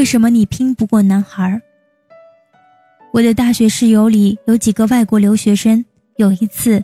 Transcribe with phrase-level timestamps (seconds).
[0.00, 1.60] 为什么你拼不过男孩？
[3.12, 5.84] 我的大学室友里有几个外国留学生。
[6.16, 6.82] 有一次，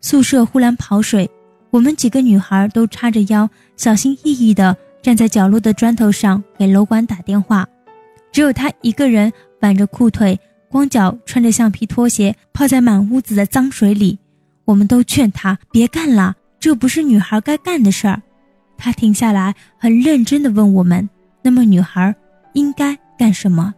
[0.00, 1.30] 宿舍忽然跑水，
[1.70, 7.64] 我们几个女孩都叉着腰，小心翼翼地站在角落的砖头上给楼管打电话。
[8.32, 10.36] 只有他一个人挽着裤腿，
[10.68, 14.18] 光脚穿着橡皮拖鞋，泡在满屋子的脏水里。
[14.64, 18.20] 我们都劝他别干了，这不是女孩该干的事儿。
[18.76, 21.08] 他停下来，很认真地问我们
[21.42, 22.12] ：“那么，女孩
[22.56, 23.72] 应该干什么？”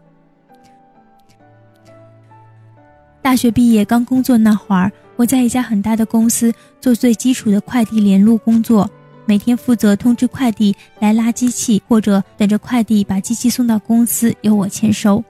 [3.20, 6.50] 大学毕业刚工作那会儿，我在一家很大的公司
[6.80, 8.88] 做最基础的快递联络工作，
[9.27, 15.22] 每天负责通知快递来拉机器，或者等着快递把机器送到公司由我签收。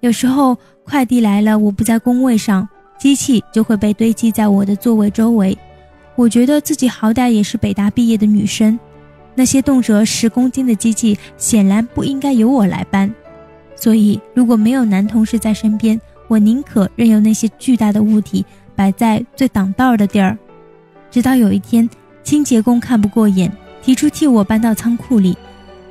[0.00, 2.68] 有时候快递来了，我不在工位上，
[2.98, 5.56] 机器就会被堆积在我的座位周围。
[6.16, 8.78] 我觉得自己好歹也是北大毕业的女生，
[9.40, 13.10] 那些动辄十公斤的机器显然不应该由我来搬，
[13.74, 15.98] 所以如果没有男同事在身边。
[16.28, 18.44] 我宁可任由那些巨大的物体
[18.76, 20.36] 摆在最挡道的地儿，
[21.10, 21.88] 直到有一天，
[22.22, 23.50] 清洁工看不过眼，
[23.82, 25.34] 提出替我搬到仓库里。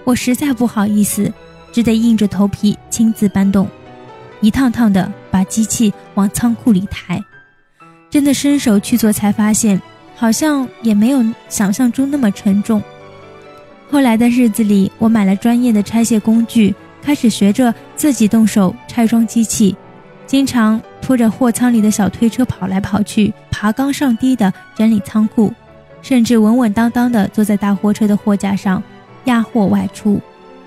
[0.03, 1.33] 我实在不好意思，
[1.73, 3.67] 只得硬着头皮亲自搬动，
[4.41, 7.19] 一趟趟的把机器往仓库里抬。
[8.11, 9.81] 真的伸手去做，才发现
[10.15, 12.79] 好像也没有想象中那么沉重。
[13.91, 19.75] 后来的日子里，我买了专业的拆卸工具，开始学着自己动手拆装机器。
[20.27, 25.51] 经常拖着货仓里的小推车跑来跑去，爬高上低的整理仓库，
[26.03, 28.81] 甚至稳稳当当的坐在大货车的货架上
[29.23, 30.21] 压货外出。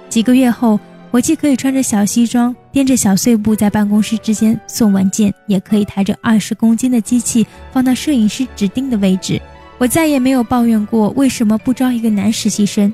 [0.08, 0.80] 几个月后，
[1.12, 9.40] 我既可以穿着小西装，掂着小碎步在办公室之间送文件，也可以抬着二十公斤的机器放到摄影师指定的位置。
[9.78, 12.92] 我再也没有抱怨过为什么不招一个男实习生。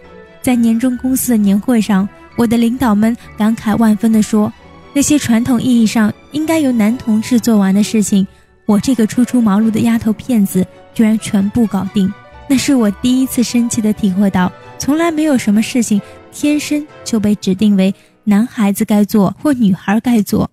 [0.48, 4.50] 在年终公司的年会上，我的领导们感慨万分地说。
[4.94, 8.26] 那些传统意义上应该由男同事做完的事情，
[8.64, 12.10] 我这个初出茅庐的丫头片子居然全部搞定。
[12.48, 16.00] 那是我第一次深切的体会到，从来没有什么事情
[16.32, 17.94] 天生就被指定为
[18.24, 20.50] 男孩子该做或女孩该做。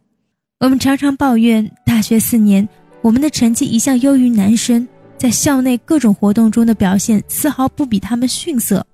[0.59, 2.67] 我们常常抱怨，大学四年
[3.01, 4.85] 我们的成绩一向优于男生，
[5.17, 8.85] 在校内各种活动中的表现丝毫不比他们逊色。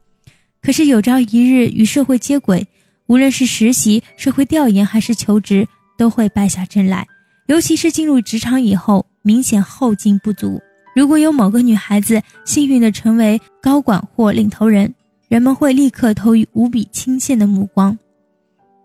[0.61, 2.65] 可是有朝一日与社会接轨。
[3.07, 5.67] 无论是实习、社会调研还是求职，
[5.97, 7.05] 都会败下阵来。
[7.47, 10.61] 尤其是进入职场以后，明显后劲不足。
[10.95, 14.93] 如果有某个女孩子幸运地成为高管或领头人，
[15.27, 17.97] 人们会立刻投以无比倾羡的目光。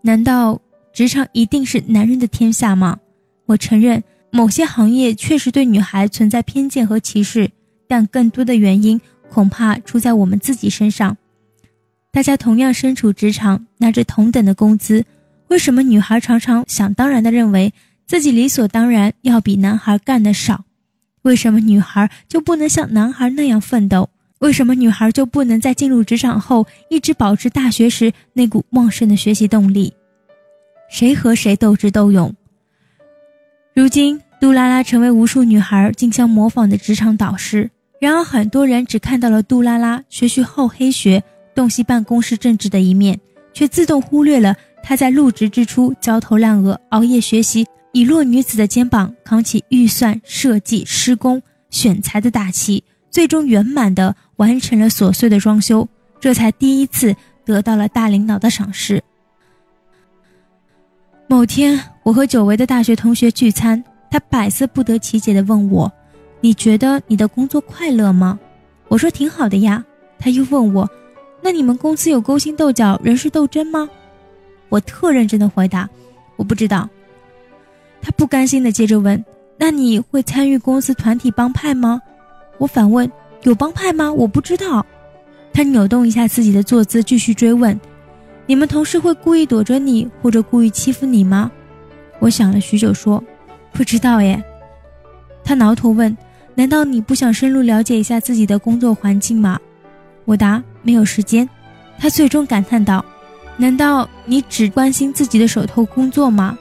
[0.01, 0.59] 难道
[0.91, 2.97] 职场一定是男人的天下吗？
[3.45, 7.49] 我承认，某些行业确实对女孩存在偏见和歧视，
[7.87, 8.99] 但更多的原因
[9.29, 11.15] 恐怕出在我们自己身上。
[12.17, 15.05] 大家同样身处职场，拿着同等的工资，
[15.49, 17.71] 为什么女孩常常想当然的认为
[18.07, 20.63] 自己理所当然要比男孩干的少？
[21.21, 24.09] 为什么女孩就不能像男孩那样奋斗？
[24.39, 29.93] 为什么女孩就不能在进入职场后一直保持大学时那股旺盛的学习动力？
[30.89, 32.33] 谁和谁斗智斗勇？
[33.75, 37.69] 如今，杜拉拉成为无数女孩竞相模仿的职场导师。
[38.01, 41.23] 然而，很多人只看到了杜拉拉学习厚黑学。
[41.57, 43.19] 洞悉办公室政治的一面，
[43.51, 51.41] 却自动忽略了他在入职之初焦头烂额、熬夜学习，以弱女子的肩膀扛起预算、设计、施工、
[51.71, 59.03] 选材的大旗，最终圆满地完成了琐碎的装修，这才第一次得到了大领导的赏识。
[61.25, 65.91] 某天，我和久违的大学同学聚餐，他百思不得其解地问我
[66.39, 68.37] ：“你觉得你的工作快乐吗？”
[68.89, 69.83] 我说：“挺好的呀。”
[70.19, 70.87] 他又问我。
[71.41, 73.89] 那你们公司有勾心斗角、人事斗争吗？
[74.69, 75.89] 我特认真的回答
[76.35, 76.89] ：“我不知道。”
[78.01, 79.23] 他不甘心的接着问
[79.57, 82.01] ：“那你会参与公司团体帮派吗？”
[82.59, 83.09] 我反问
[83.43, 84.85] ：“有帮派吗？”我不知道。
[85.53, 87.79] 他扭动一下自己的坐姿，继续追问
[88.45, 91.49] ：“你们同事会故意躲着你，或者故意欺负你吗？”
[92.19, 93.23] 我想了许久，说
[93.71, 94.43] ：“不知道耶。”
[95.45, 96.15] 他挠头问
[96.55, 99.57] ：“难道你不想深入了解一下自己的工作环境吗？”
[100.25, 100.61] 我答。
[100.87, 101.49] 没有时间，
[101.99, 103.03] 他最终感叹道
[103.59, 106.57] ：“难道你只关心自己的手头工作吗？”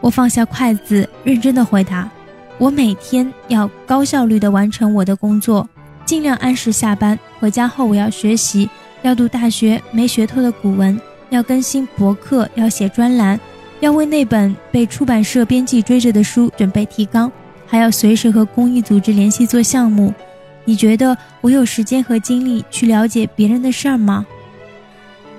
[0.00, 2.08] 我放下筷子，认真的回答
[2.56, 5.68] ：“我每天要高效率的完成我的工作，
[6.04, 7.18] 尽量按时下班。
[7.40, 8.70] 回家后我要学习，
[9.02, 10.96] 要读大学没学透的古文，
[11.30, 13.40] 要更新博客，要写专栏，
[13.80, 17.28] 要为那本被出版社编辑追着的书准备提纲，
[17.66, 20.14] 还要随时和公益组织联系做项目。”
[20.68, 24.26] 你觉得我有时间和精力去了解别人的事儿吗？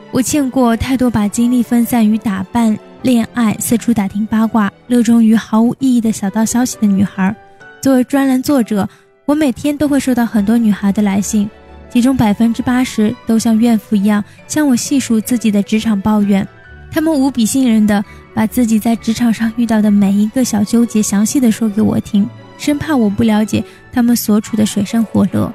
[0.10, 7.36] 我见过太多把精力分散于打扮、恋爱、四处打听八卦、热衷于毫无意义的小道消息的女孩。
[7.80, 8.90] 作为专栏作者，
[9.26, 11.48] 我每天都会收到很多女孩的来信，
[11.92, 16.48] 其中百分之八十都像怨妇一样向我细数自己的职场抱怨。
[16.92, 18.04] 她们无比信任的
[18.34, 22.28] 把自己在职场上遇到的每一个小纠结详细的说给我听，
[22.59, 25.51] 生怕我不了解他们所处的水深火热。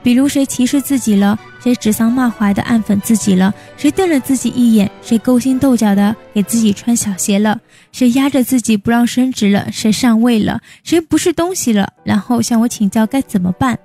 [0.00, 13.76] 比如谁歧视自己了，谁指桑骂槐的暗讽自己了，谁瞪了自己一眼，谁勾心斗角的给自己穿小鞋了，谁压着自己不让升职了，谁上位了，谁不是东西了，然后向我请教该怎么办，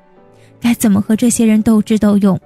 [0.61, 2.39] 该怎么和这些人斗智斗勇。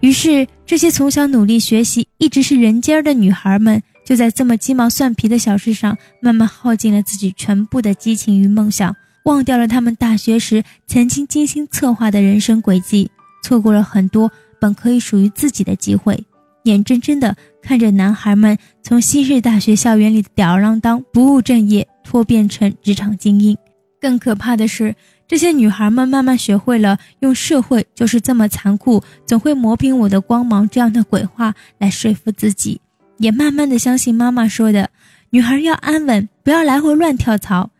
[0.00, 8.94] 于是，这些从小努力学习，一直是人尖儿的女孩们，就在这么鸡毛蒜皮的小事上，慢慢耗尽了自己全部的激情与梦想。
[9.24, 13.10] 忘掉了他们大学时曾经精心策划的人生轨迹，
[13.42, 14.30] 错过了很多
[14.60, 16.24] 本可以属于自己的机会，
[16.64, 23.56] 眼睁睁地看着男孩们从昔日大学校园里的吊儿郎当、不务正业脱变成职场精英。
[23.98, 24.94] 更可怕的是，
[25.26, 32.78] 这些女孩们慢慢学会了用“社会就是这么残酷，总会磨平我的光芒”这样的鬼话来说服自己，
[33.16, 34.90] 也慢慢的相信妈妈说的
[35.30, 37.70] ：“女孩要安稳，不要来回乱跳槽。”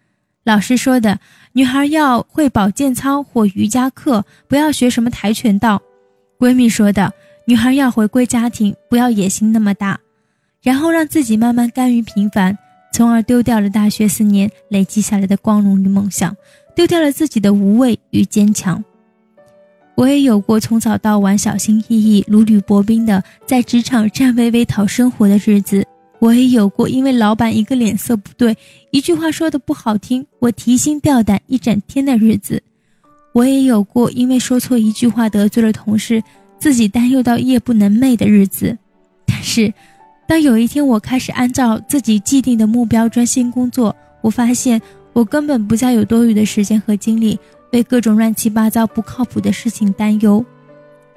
[0.45, 1.19] 老师说的，
[1.53, 5.81] 女孩要会保健操或瑜伽课，不要学什么跆拳道。
[6.39, 7.11] 闺蜜说的，
[7.47, 9.99] 女孩要回归家庭，不要野心那么大。
[10.63, 12.59] 然后让自己慢慢甘于平凡，
[12.93, 16.37] 从而丢掉了大学四年累积下来的光荣与梦想，
[16.77, 18.85] 丢掉了自己的无畏与坚强。
[19.95, 25.87] 我也有过从早到晚小心翼翼、如履薄冰的在职场战巍巍讨生活的日子。
[26.25, 28.57] 我也有过，因为老板一个脸色不对，
[28.91, 32.59] 一句话说的不好听，我提心吊胆一整天的日子；
[33.35, 36.23] 我也有过，因为说错一句话得罪了同事，
[36.59, 38.75] 自己担忧到夜不能寐的日子。
[39.27, 39.71] 但是，
[40.27, 44.81] 当有一天我开始按照自己既定的目标专心工作，我发现
[45.13, 47.39] 我根本不再有多余的时间和精力
[47.73, 50.43] 为各种乱七八糟、不靠谱的事情担忧。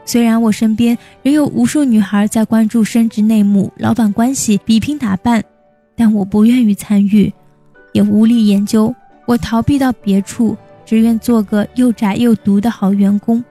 [0.08, 5.44] 虽然我身边仍有无数女孩在关注升职内幕、老板关系、比拼打扮，
[5.98, 7.32] 但我不愿意参与，
[7.92, 8.96] 也无力研究。
[9.26, 10.56] 我逃避到别处，
[10.86, 13.44] 只愿做个又宅又毒的好员工，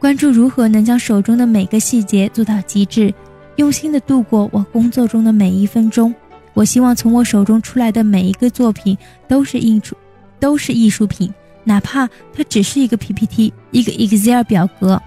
[0.00, 3.14] 关注如何能将手中的每个细节做到极致，
[3.54, 6.12] 用心的度过我工作中的每一分钟。
[6.52, 8.98] 我希望从我手中出来的每一个作品
[9.28, 9.96] 都是艺术，
[10.40, 11.32] 都是艺术品，
[11.62, 15.00] 哪怕它只是一个 PPT，一个 Excel 表格。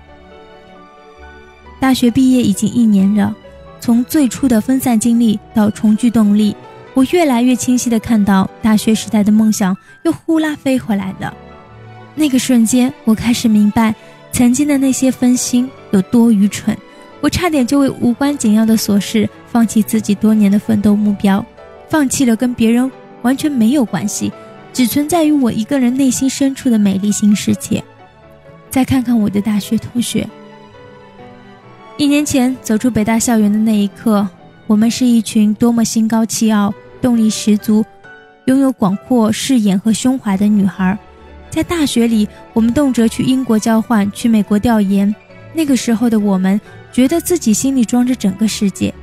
[1.79, 3.33] 大学毕业已经一年了，
[3.79, 6.55] 从最初的分散精力到重聚动力，
[6.93, 11.33] 我越来越清晰地看到大学时代的梦想又呼啦飞回来了。
[12.15, 13.95] 那个瞬间，我开始明白
[14.33, 16.77] 曾经的那些分心有多愚蠢。
[17.21, 21.43] 我差点就为无关紧要的琐事放弃自己多年的奋斗目标，
[21.89, 22.91] 放弃了跟别人
[23.21, 24.31] 完全没有关系，
[24.73, 27.81] 只存在于我一个人内心深处的美丽新世界。
[28.69, 30.27] 再看看我的大学同学。
[31.99, 34.25] 一年前走出北大校园的那一刻，
[34.67, 37.85] 我们是一群多么心高气傲、动力十足、
[38.45, 40.97] 拥有广阔视野和胸怀的女孩。
[41.49, 45.13] 在大学里，我们动辄去英国交换、去美国调研。
[45.53, 46.61] 那个时候的我们，
[46.93, 48.93] 觉得自己心里装着整个世界。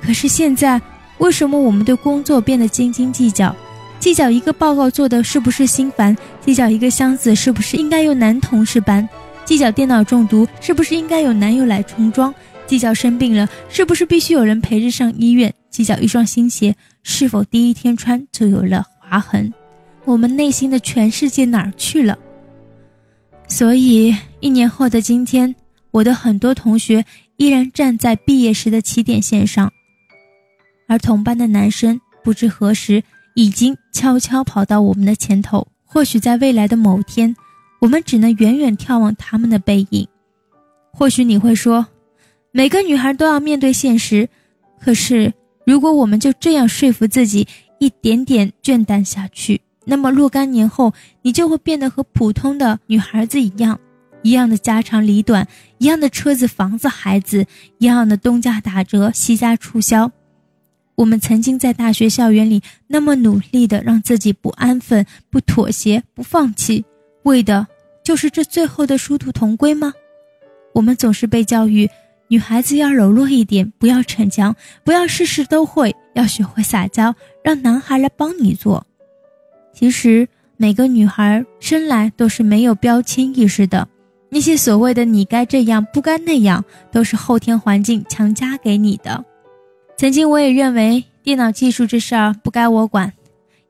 [0.00, 0.80] 可是现在，
[1.18, 3.54] 为什么我们对工作变得斤斤计较？
[3.98, 6.16] 计较一个报告做的是不是心烦？
[6.40, 9.06] 计较一个箱子是不是应该由男同事搬？
[9.50, 12.32] 计较电脑中毒是不是应该有男友来重装？
[12.68, 15.52] 计较生病了是不是必须有人陪着上医院？
[15.70, 19.52] 计较一双新鞋是否第一天穿就有了划痕？
[20.04, 22.16] 我们内心的全世界哪儿去了？
[23.48, 25.52] 所以一年后的今天，
[25.90, 27.04] 我的很多同学
[27.36, 29.72] 依然站在毕业时的起点线上，
[30.86, 33.02] 而同班的男生不知何时
[33.34, 35.66] 已经悄悄跑到我们的前头。
[35.84, 37.34] 或许在未来的某天。
[37.80, 40.06] 我们只能远远眺望他们的背影。
[40.92, 41.86] 或许你会说，
[42.52, 44.28] 每个女孩都要面对现实。
[44.80, 45.32] 可是，
[45.66, 47.46] 如果我们就这样说服自己，
[47.78, 53.78] 一点点倦怠下去，那么若干年后，你就会变得和普通的女孩子一样，
[54.22, 55.46] 一样的家长里短，
[55.78, 57.46] 一样的车子、房子、孩子，
[57.78, 60.10] 一样的东家打折，西家促销。
[60.96, 66.84] 我们曾经在大学校园里那么努力的让自己不安分、不妥协、不放弃。
[67.24, 67.66] 为的
[68.02, 69.92] 就是这最后的殊途同归吗？
[70.72, 71.88] 我们总是被教育，
[72.28, 78.86] 女孩子要柔弱一点，不要逞强，不要事事都会，要学会撒娇，让男孩来帮你做。
[79.72, 83.86] 其实每个女孩生来都是没有标签意识的，
[84.28, 89.24] 那些所谓的你该这样不该那样，都是后天环境强加给你的。
[89.96, 93.12] 曾经我也认为电脑技术这事儿不该我管，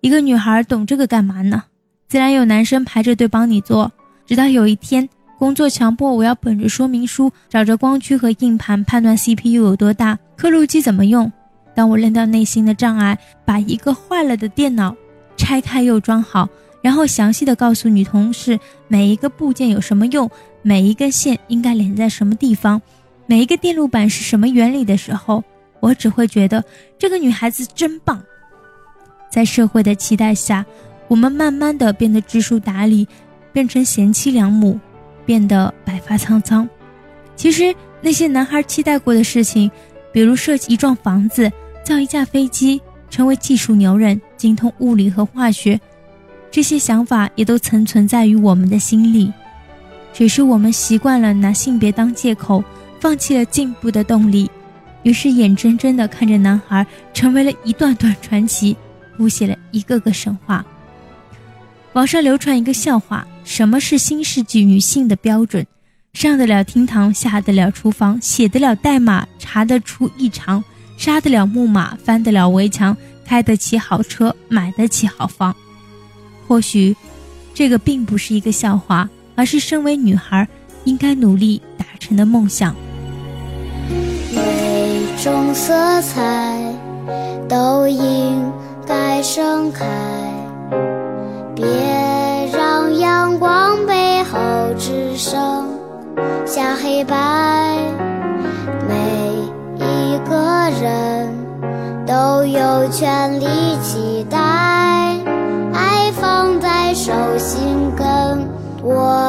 [0.01, 1.65] 一个女孩懂这个干嘛呢？
[2.11, 3.93] 自然有男生排着队帮你做。
[4.27, 11.31] 直到有一天，工作强迫我要本着说明书，找着光驱和硬盘判断 CPU 有多大，刻录机怎么用。
[11.73, 14.93] 当我扔掉内心的障碍，把一个坏了的电脑
[15.37, 16.49] 拆开又装好，
[16.83, 20.29] 然后详细的告诉女同事每一个部件有什么用。
[20.63, 22.83] 每一根线应该连在什么地方，
[23.27, 25.45] 每一个电路板是什么原理的时候，
[25.79, 26.65] 我只会觉得
[26.99, 28.21] 这个女孩子真棒。
[29.31, 30.67] 在社会的期待下，
[31.11, 33.09] 我们慢慢的变得知书达理，
[33.53, 34.79] 变成贤妻良母，
[35.27, 36.69] 变得白发苍苍。
[37.35, 39.69] 其实那些男孩期待过的事情，
[40.13, 41.51] 比如设计一幢房子、
[41.85, 45.81] 造一架飞机、成为技术牛人、精通物理和化学，
[46.49, 49.33] 这些想法也都曾存在于我们的心里。
[50.13, 52.63] 只是我们习惯了拿性别当借口，
[53.01, 54.49] 放弃了进步的动力，
[55.03, 58.77] 于是眼睁睁地看着男孩成为了一段段传奇，
[59.17, 60.65] 谱写了一个个神话。
[61.93, 65.67] 网上流传一个笑话：什么是新世纪女性的标准？
[66.13, 70.63] 上得了厅堂，下得了厨房，写得了代码，查得出异常，
[70.97, 75.55] 杀得了木马，翻得了围墙，开得起好车，买得起好房。
[76.47, 76.97] 或许，
[77.55, 79.09] 这个并不是一个笑话。
[79.37, 80.47] 而是身为女孩
[80.85, 82.77] 应该努力达成的梦想。
[84.35, 86.75] 每种色彩
[87.49, 88.53] 都应
[88.87, 89.87] 该盛开，
[91.61, 91.69] 别
[92.57, 94.39] 让阳光背后
[94.79, 95.69] 只剩
[96.47, 97.77] 下黑白。
[98.89, 98.95] 每
[99.77, 101.29] 一个人
[102.07, 103.45] 都有权利
[103.83, 104.39] 期待，
[105.75, 108.07] 爱放在手心跟。
[108.83, 109.20] 我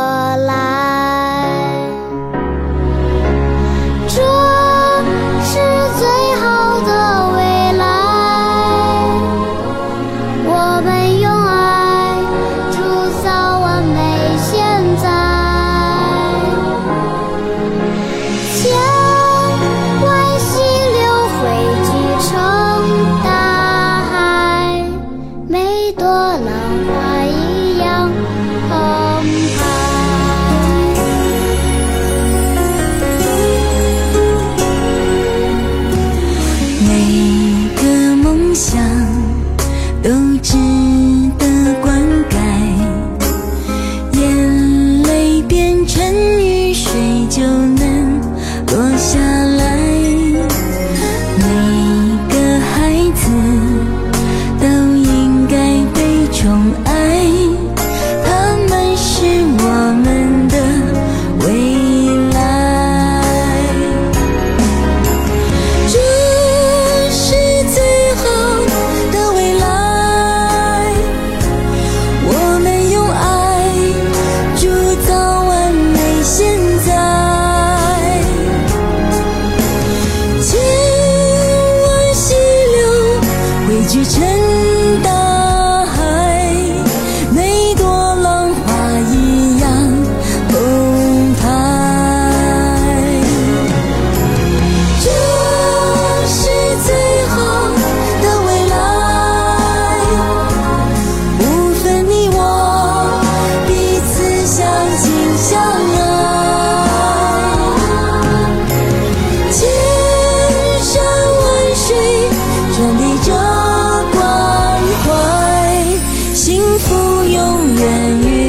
[117.82, 118.41] 愿与